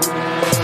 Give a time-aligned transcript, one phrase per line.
[0.00, 0.59] Música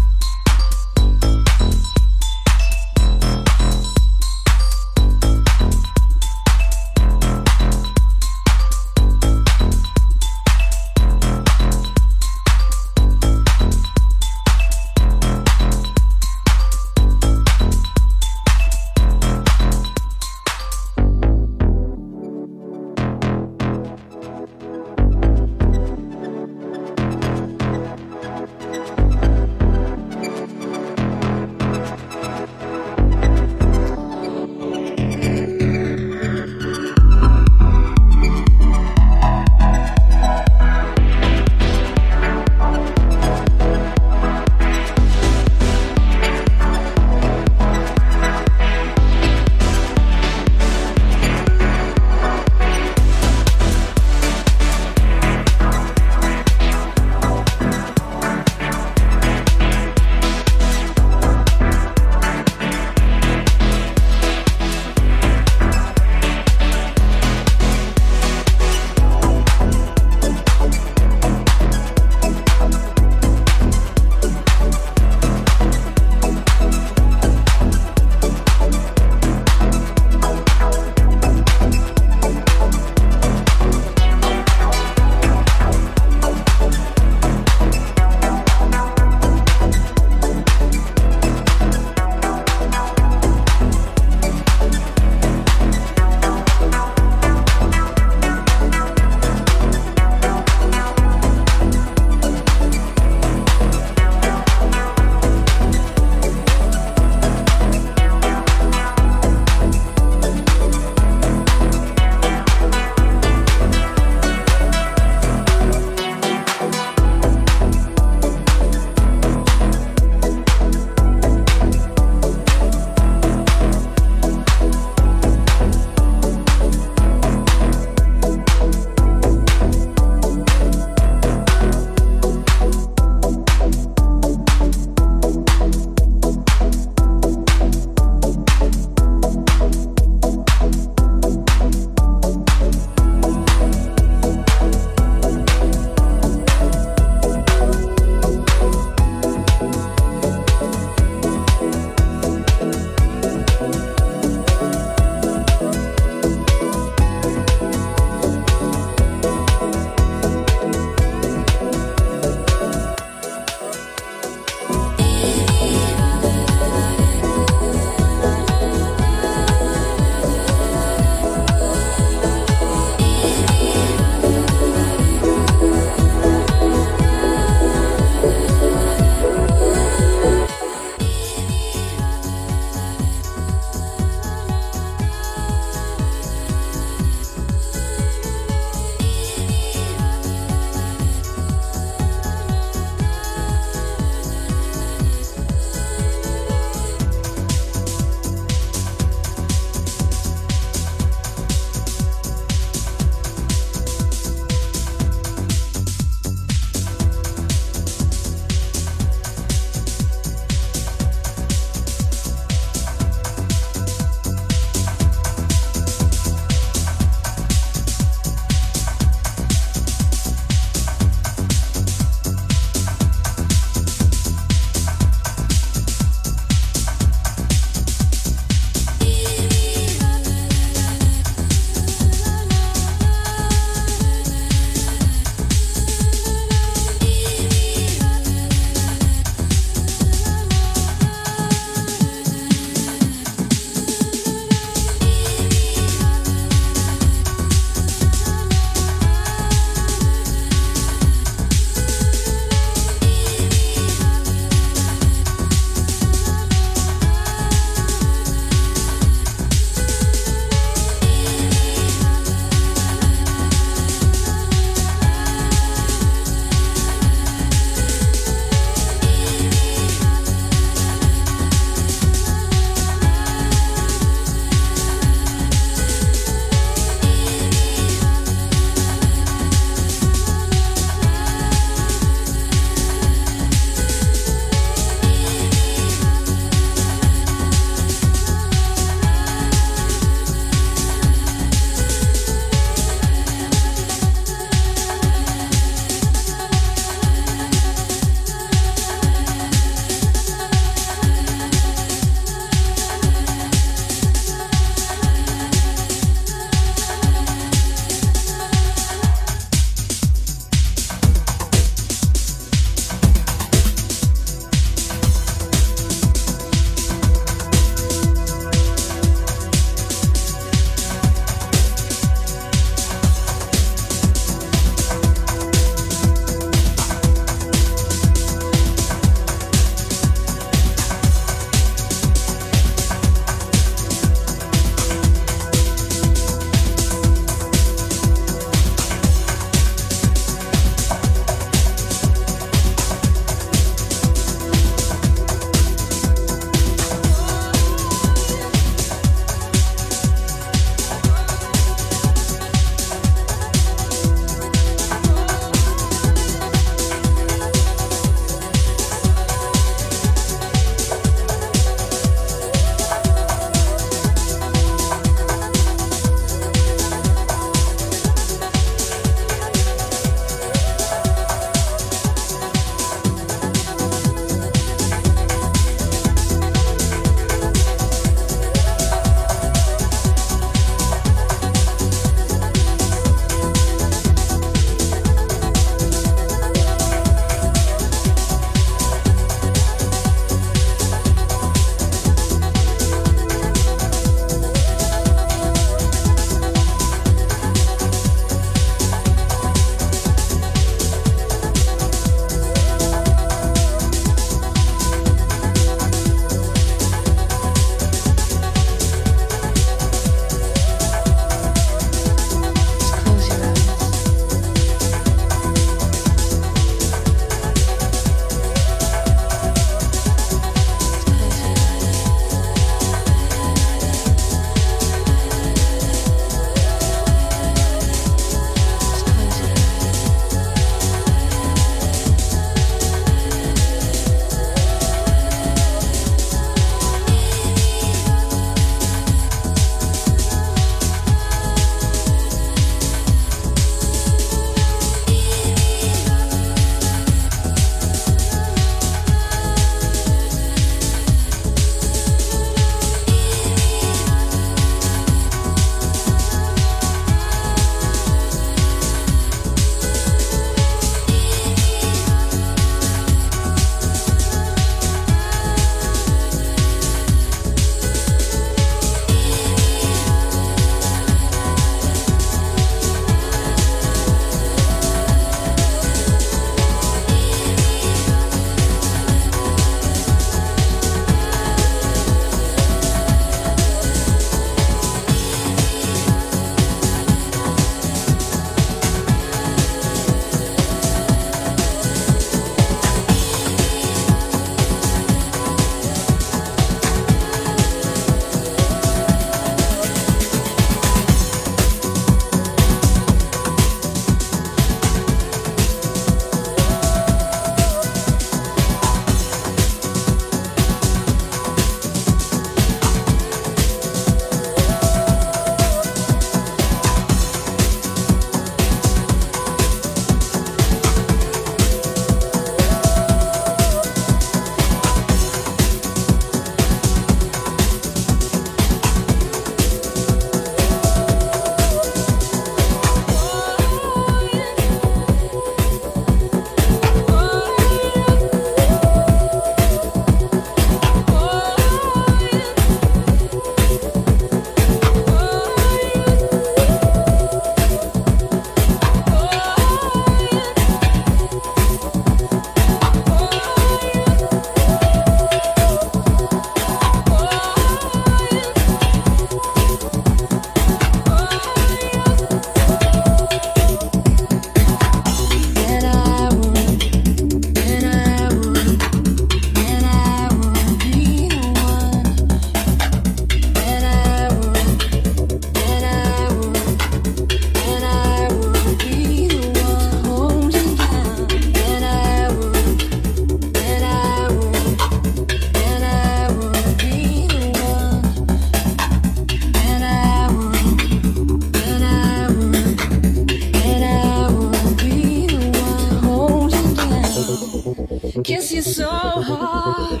[598.52, 600.00] you so hard.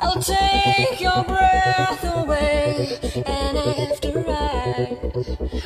[0.00, 4.98] I'll take your breath away, and after I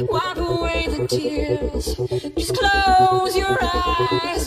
[0.00, 1.94] wipe away the tears,
[2.36, 4.45] just close your eyes.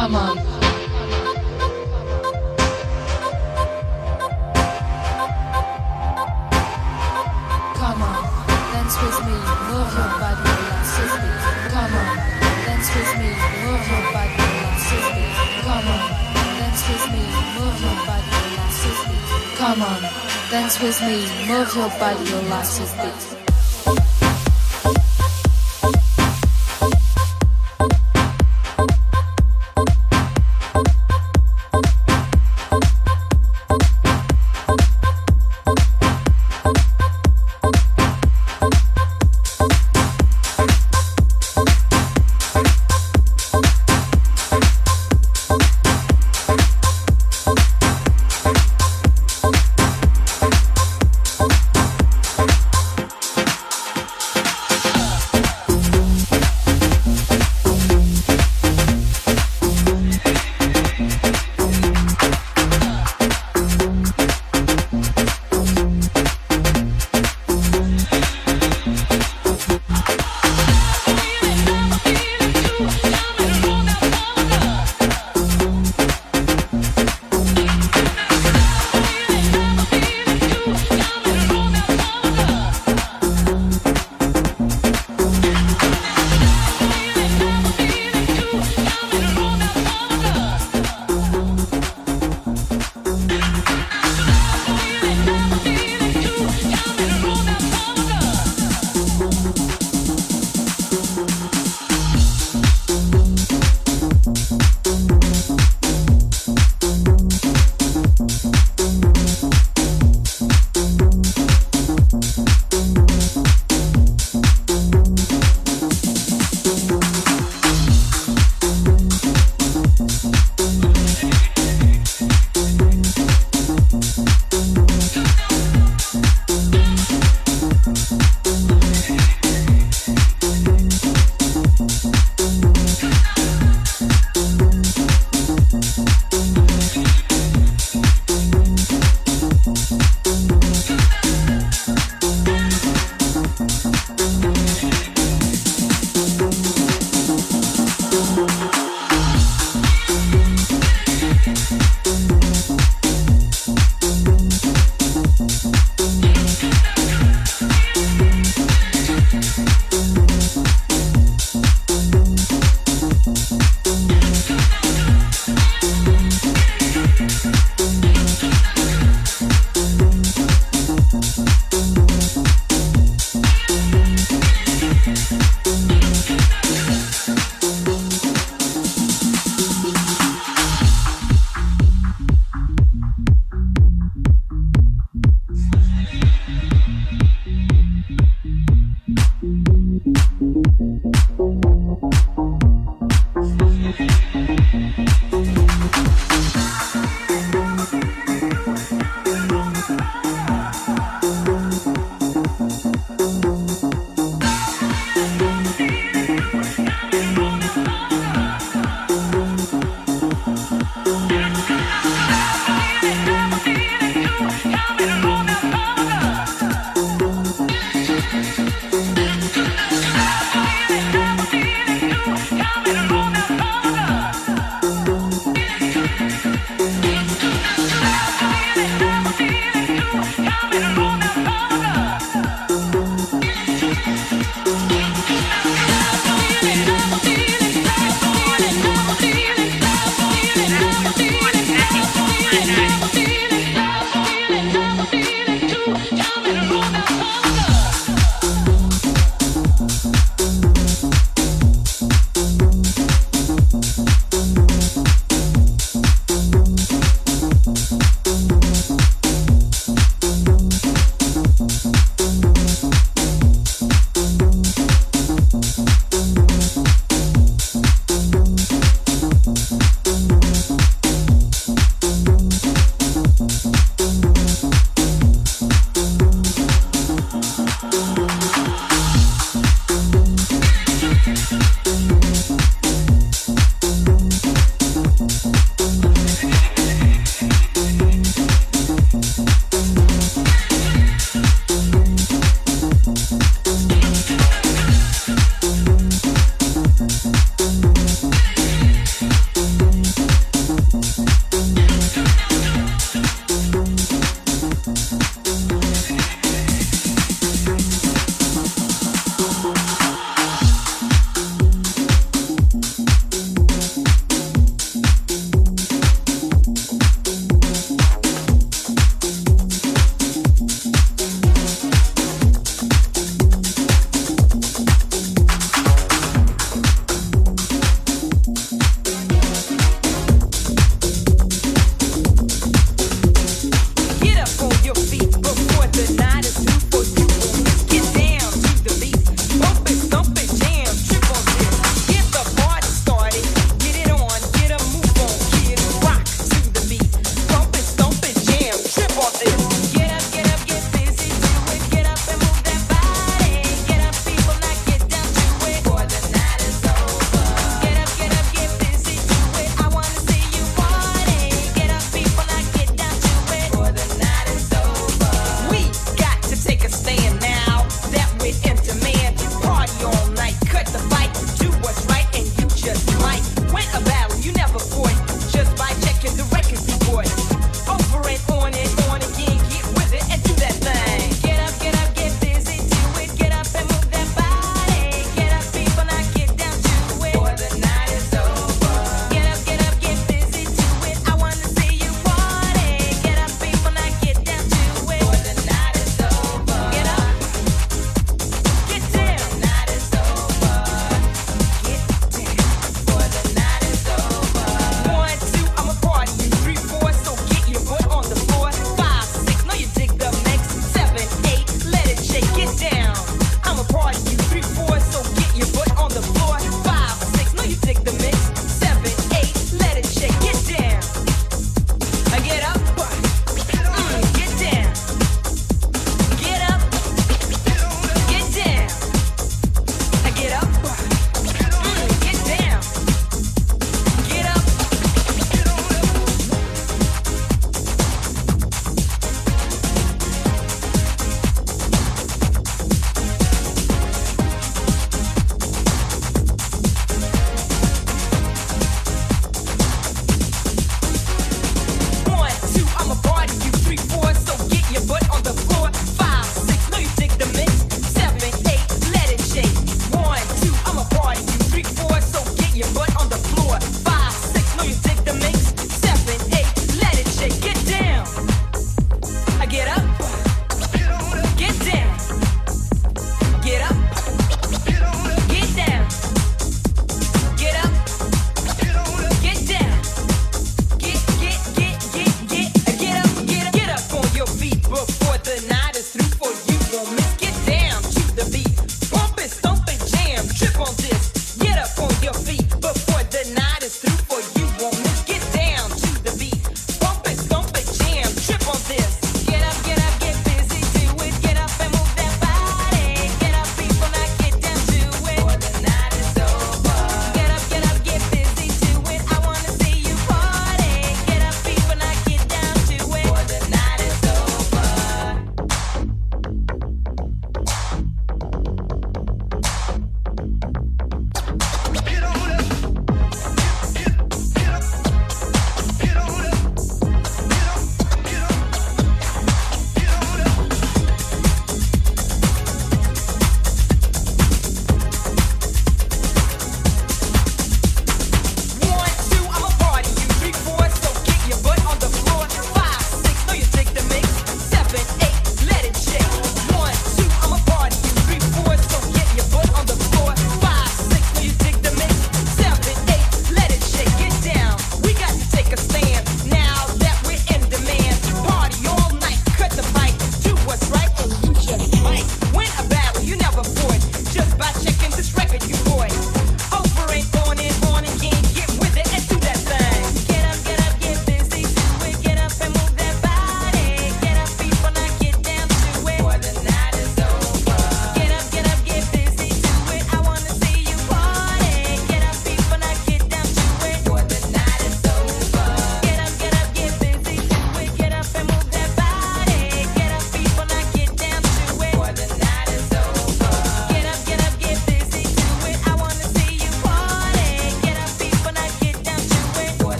[0.00, 0.36] aman
[7.80, 8.22] Come on,
[8.72, 9.36] dance with me,
[9.68, 11.30] move your body, relax with me.
[11.68, 12.16] Come on,
[12.64, 13.30] dance with me,
[13.60, 15.26] move your body, relax with me.
[15.66, 16.04] Come on,
[16.60, 17.24] dance with me,
[17.56, 19.18] move your body, relax with me.
[19.60, 20.00] Come on,
[20.50, 22.94] dance with me, move your body, your with
[23.34, 23.39] me.